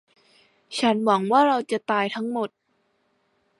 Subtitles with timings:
[0.79, 2.49] ฉันหวังว่าเราจะตายทั้งหมด